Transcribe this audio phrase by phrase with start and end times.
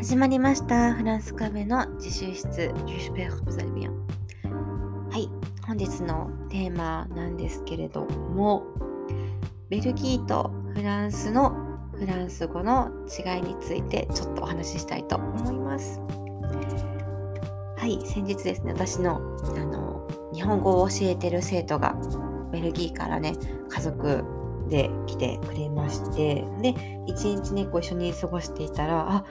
[0.00, 0.94] 始まりました。
[0.94, 2.72] フランスカフェの自習室。
[2.86, 3.90] J'espère que vous allez bien.
[5.10, 5.28] はい。
[5.66, 8.64] 本日のテーマなんですけれども、
[9.68, 11.50] ベルギーとフランスの
[11.92, 16.00] フランス語の違いについてちょっとお話ししたいと思います。
[17.76, 18.00] はい。
[18.06, 19.16] 先日ですね、私の
[19.54, 21.94] あの日本語を教えてる生徒が
[22.50, 23.34] ベルギーからね、
[23.68, 24.24] 家族
[24.70, 26.74] で来てくれまして、で、
[27.06, 29.24] 一日ね、ご一緒に過ごしていたら、あ、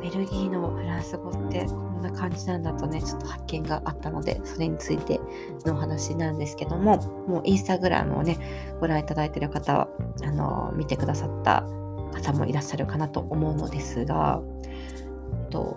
[0.00, 5.20] ベルギーのフランス語ってこんな感じなんだとね、ちょっと発見があったので、それについて
[5.64, 8.38] のお話なんですけども、もうインスタグラムをね、
[8.80, 9.88] ご覧いただいている方は、
[10.24, 11.66] あの、見てくださった
[12.12, 15.76] 方もいらっしゃるかなと思うのですが、えっと、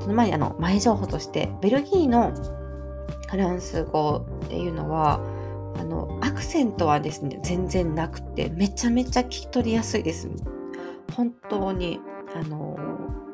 [0.00, 2.32] その前にあの、前情報として、ベルギーの
[3.28, 5.20] フランス語っていうのは、
[5.78, 10.30] あの、アクセントはですね、全然なくて、めちゃめちゃ聞き取りやすいです。
[11.14, 12.00] 本当に、
[12.34, 12.76] あの、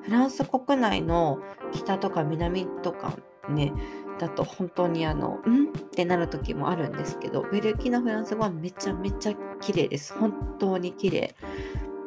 [0.02, 1.38] フランス国内の
[1.72, 3.16] 北とか南とか
[3.48, 3.72] ね、
[4.18, 5.68] だと本当にあの、ん？
[5.68, 10.14] ってなる時もあるんですけど、ベルギーのフランス語はめちゃめちゃ綺麗です。
[10.14, 11.34] 本当に綺麗。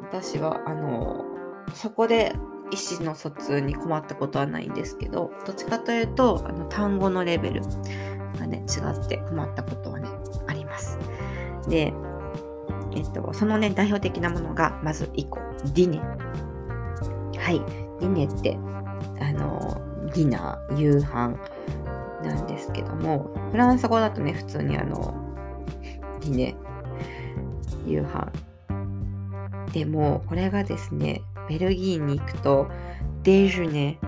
[0.01, 1.25] 私は、あの、
[1.73, 2.33] そこで
[2.71, 7.61] 意思の疎通に困ったことはないんですけど、どっちかというと、あの単語のレベル
[8.39, 10.07] がね、違って困ったことはね、
[10.75, 10.99] ます。
[11.69, 11.93] で、
[12.95, 15.39] えっと、そのね、代表的なものが、まず1個、
[15.73, 15.99] ディネ。
[15.99, 17.61] はい、
[17.99, 18.57] ディネって、
[19.21, 19.81] あの、
[20.13, 21.35] ディナー、夕飯
[22.23, 25.13] なんですけども、フランス語だとね、普通にあの、
[26.21, 26.55] ディネ、
[27.85, 28.31] 夕飯。
[29.73, 32.67] でも、これがですね、ベルギーに行くと、
[33.23, 33.99] デージュネ、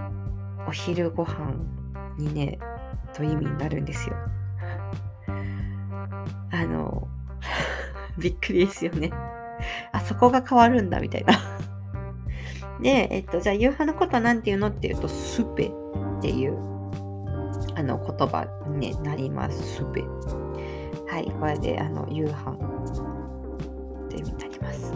[0.67, 1.53] お昼ご飯
[2.17, 2.59] にね、
[3.13, 4.15] という意味になるんですよ。
[6.51, 7.07] あの、
[8.17, 9.11] びっくりですよね。
[9.91, 11.33] あ、そこが変わるんだ、みたいな。
[12.81, 15.71] で、えっと、じゃあ夕飯のことは何て言うのっていうと、スペ
[16.19, 16.57] っていう
[17.75, 18.47] あの言葉
[18.77, 19.77] に、なります。
[19.77, 20.01] スペ。
[21.09, 24.93] はい、これであの夕飯って意味になります。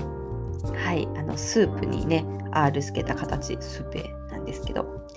[0.76, 5.08] はい、あのスープにね、R つけた形、スペなんですけど。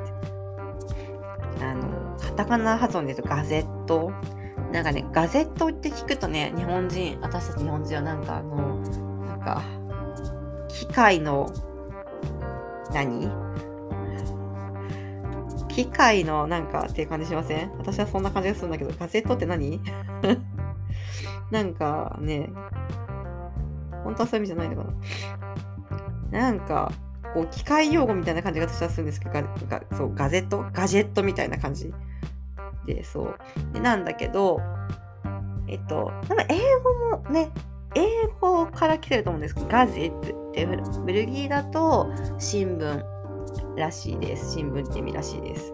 [1.65, 4.11] あの、カタカナ発音で言うとガゼット。
[4.71, 8.79] なんかね、ガゼットって聞くとね、日本人、私たち日本人はなんかあの、
[9.25, 9.61] なんか、
[10.67, 11.49] 機械の、
[12.93, 13.29] 何？
[15.69, 17.71] 機械のなんかっていう感じしません？
[17.77, 19.79] 私はそんな感じがするんだけど、ガゼットって何？
[21.51, 22.49] なんかね、
[24.07, 24.89] 本当はそういう意味じゃないのか
[26.31, 26.39] な。
[26.39, 26.91] なんか、
[27.33, 30.65] こう、機械用語みたいな感じが私はするんですけど、ガガそうガゼット？
[30.71, 31.93] ガジェットみたいな感じ
[32.85, 33.37] で、そう。
[33.73, 34.61] でなんだけど、
[35.67, 36.59] えっと、多分英
[37.11, 37.51] 語もね、
[37.95, 38.07] 英
[38.39, 40.65] 語から来てると思うんですけど、ガゼットって
[41.05, 42.07] ベルギーだと
[42.39, 43.03] 新聞
[43.75, 44.53] らしいです。
[44.53, 45.73] 新聞って意味らしいです。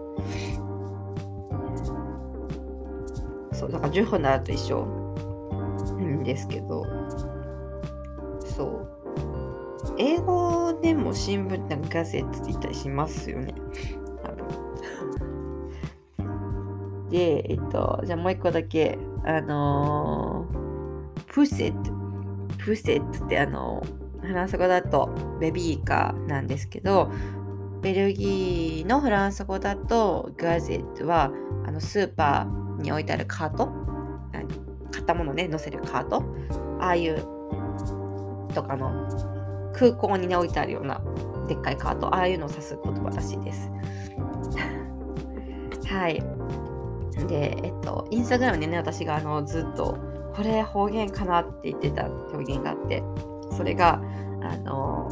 [3.52, 6.84] そう、だから10分ならと一緒んですけど、
[8.56, 8.88] そう。
[9.98, 13.54] 英語でも新聞ってガゼットって言ったりしますよね。
[14.22, 14.46] 多分。
[17.10, 21.92] で、えっと、じゃあもう一個だけ、あのー、プセット。
[22.58, 23.84] プセットってあの
[24.22, 27.10] フランス語だとベビーカーなんですけど、
[27.82, 31.30] ベルギーのフランス語だとガゼットは
[31.66, 33.70] あのスーパーに置いてあるカート、
[34.90, 36.24] 買ったものね、載せるカート、
[36.80, 37.33] ああいう
[38.54, 39.08] とかの
[39.74, 41.02] 空港に、ね、置いてあるような
[41.46, 43.70] でっかいカート、ああいうのを指す言葉らしいです。
[45.86, 46.22] はい。
[47.26, 49.98] で、えっと、インスタグラムでね、私があのずっと、
[50.34, 53.02] これ方言かなって言ってた表現があって、
[53.56, 54.00] それが、
[54.42, 55.08] あの、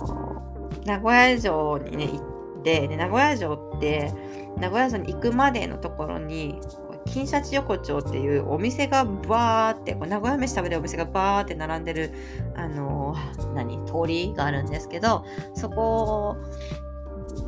[0.84, 4.12] 名古屋城にね、行って、で名古屋城って、
[4.58, 6.60] 名古屋城に行くまでのところに、
[7.06, 12.12] 金シャチ横丁っていうお店がバーって、こう名古屋飯食べるお店がバーって並んでる、
[12.54, 16.37] あのー、何、通りがあるんですけど、そこ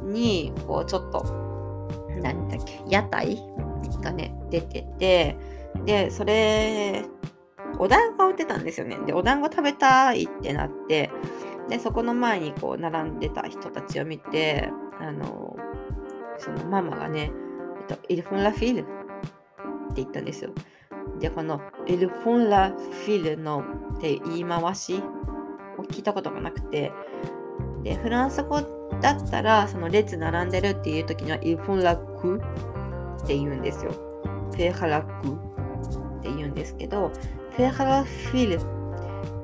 [0.04, 1.24] に、こう、ちょっと、
[2.22, 3.38] 何だっけ、屋台
[4.02, 5.36] がね、出てて、
[5.84, 7.04] で、それ、
[7.78, 8.98] お団子売ってたんですよね。
[9.06, 11.10] で、お団子食べたいってなって、
[11.68, 17.30] で、そこの前にこう、並んでた人たちを見て、あのー、そのママがね、
[17.88, 19.03] えっと、イルフンラフィール
[19.90, 20.50] って言ったんですよ。
[21.20, 23.64] で、このエルフォンラフィルの
[23.96, 25.02] って言い回し
[25.78, 26.92] を聞いたことがなくて、
[27.82, 28.60] で、フランス語
[29.00, 32.40] だったら、その列並んでるっていう時には、イルフォンラク
[33.22, 33.92] って言うんですよ。
[34.52, 37.10] フェハラクって言うんですけど、
[37.50, 38.58] フェハラフィルっ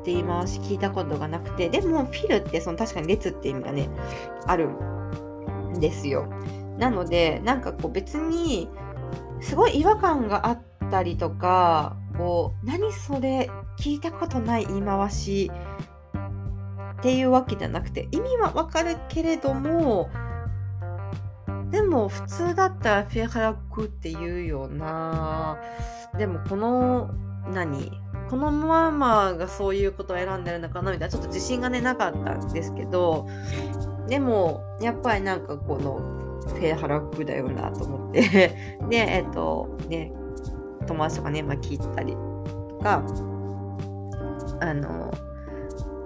[0.03, 3.89] て言い回し聞いたことがなくて、でもフィルってその確かに列って意味がね、
[4.47, 6.27] あるんですよ。
[6.79, 8.71] なので、なんかこう別に
[9.41, 15.51] すごい違和感があったりとかこう何それ聞いたことない言い回し
[16.99, 20.11] っていうわけじゃなくて意味はわかるけれども
[21.71, 25.59] でも普通だったらフェハラクって言うよな
[26.19, 27.11] でもこの
[27.53, 27.91] 何
[28.29, 33.29] このママがそういうことを選んでるのかなみたいなちょっと自信がねなかったんですけど
[34.09, 38.21] でもやっぱりなんかこのフェアハラックだよなと思って
[38.89, 40.13] で、えっと、ね、
[40.87, 43.03] 友達とかね、まあ、聞いたりとか、
[44.61, 45.11] あの、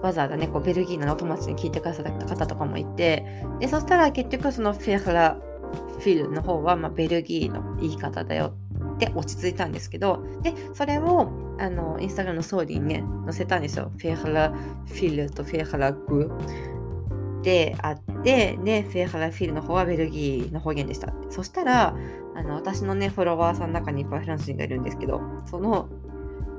[0.03, 3.25] わざわざね、こうベルギーの友達に聞いてくださった方とかもいて、
[3.59, 5.37] で、そしたら結局そのフェアハラ
[5.99, 8.55] フィルの方は、まあ、ベルギーの言い方だよ
[8.95, 13.91] って落ち着いたんですけど、で、それをあのインスタグラムのストーリーにね、載せたんですよ。
[13.97, 16.31] フェアハラフィルとフェアハラグ
[17.44, 21.12] であって、で、フェアハラフィルの方はベルギーの方言でした。
[21.29, 21.94] そしたら、
[22.35, 25.88] あの私のね、フォロワーさんの中にいっぱいフランス人がいるんですけど、その、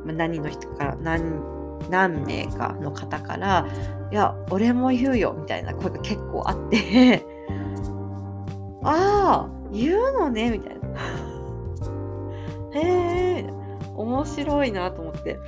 [0.06, 1.42] 何の人から何、
[1.90, 3.68] 何名かの方から、
[4.12, 7.26] いや、俺も言うよ、みたいな声が結構あって
[8.86, 10.88] ああ、言うのね、みたいな。
[12.80, 13.50] へえ、
[13.96, 15.40] 面白いなと思って。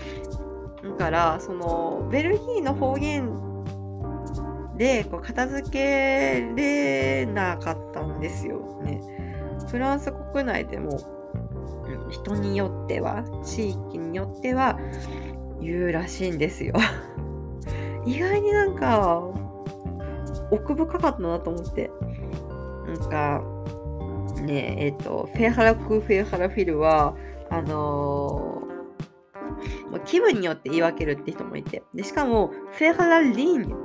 [0.83, 3.46] だから、その、ベルギーの方言
[4.77, 9.01] でこう片付けれなかったんですよね。
[9.69, 10.99] フランス国内でも
[12.09, 14.79] 人によっては地域によっては
[15.61, 16.73] 言うらしいんですよ。
[18.05, 19.21] 意外になんか
[20.51, 21.91] 奥深かったなと思って。
[22.87, 23.43] なんか
[24.41, 27.15] ねえっ、ー、とフェハラク・フェハラフィルは
[27.49, 33.75] あのー、気分によって言い分けるって人もいてでしかもフェハラリン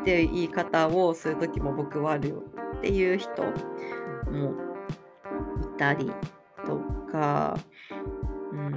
[0.00, 2.42] って言い方をする時も僕はあるよ
[2.78, 4.54] っていう人も
[5.62, 6.10] いたり
[6.66, 6.76] と
[7.10, 7.58] か、
[8.52, 8.74] うん、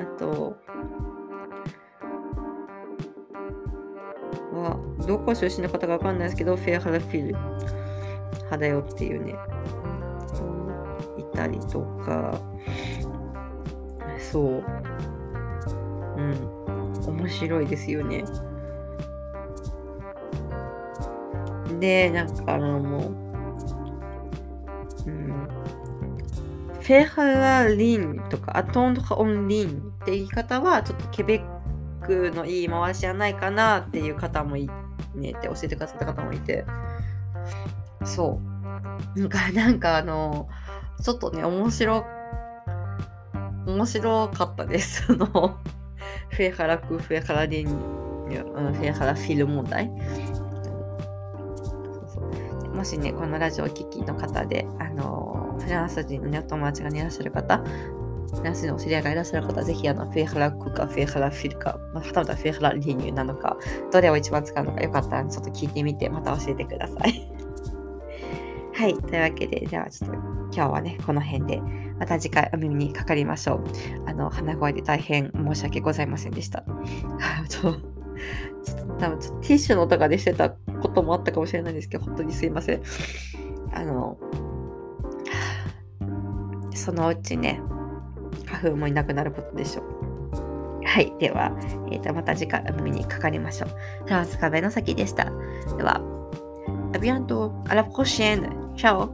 [0.00, 0.56] あと
[4.52, 7.36] はどこ出身の方かわかんないですけどフェアハラフィル
[8.36, 9.34] 派だよっていうね
[11.20, 12.40] いたりとか。
[14.18, 14.64] そう。
[16.16, 16.60] うん。
[17.06, 18.24] 面白いですよね。
[21.80, 23.10] で、なんかあの、もう、
[25.06, 25.48] うん、
[26.80, 29.68] フェハラリンとかアトンドオンリン
[30.02, 31.60] って言い方は、ちょっとケベッ
[32.06, 34.68] クの言い回しじゃないかなっていう方もい
[35.14, 36.64] ねって教えてくださった方もいて、
[38.04, 38.40] そ
[39.16, 39.18] う。
[39.18, 40.48] なんか、なんかあの、
[41.02, 42.06] ちょっとね、面白、
[43.66, 45.06] 面白かったです。
[45.08, 47.70] その、フェハラク、フェハラディン、
[48.28, 49.90] フェハラフィル問題。
[52.80, 63.58] もしね、このラジオを聴きの方で、あのフランス人の、ね、お友達が、ね、いらっしゃる方、フランス人のお知り合いがいらっしゃる方は、ぜひあのフェハラクかフェハラフィルか、またまたフェハラリニューなのか、
[63.92, 67.30] どれを一番使うのかよかったらちょっと聞いてみて、また教えてください。
[68.72, 71.60] はい、というわけで、ではちょっと今日はね、この辺で、
[71.98, 73.64] また次回お耳にかかりましょう。
[74.06, 76.64] あの、鼻声で大変申し訳ございませんでした。
[77.46, 77.99] ちょっと、
[78.98, 82.82] 多分ちょティッシュの音がでしてたこともあったかもしれないんですけど、本当にすいません。
[83.72, 84.18] あの、
[86.74, 87.60] そのうちね、
[88.46, 90.00] 花粉もいなくなることでしょう。
[90.84, 91.12] はい。
[91.18, 91.56] では、
[91.90, 93.70] えー、とまた次回お耳にかかりましょう。
[94.04, 95.24] フランス壁の先でした。
[95.76, 96.00] では、
[96.92, 98.48] à bientôt, à la prochaine.
[98.74, 99.10] Ciao